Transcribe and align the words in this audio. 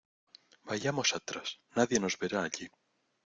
Vayamos 0.69 1.09
atrás. 1.19 1.49
Nadie 1.77 1.99
nos 2.01 2.15
verá 2.21 2.39
allí. 2.43 2.67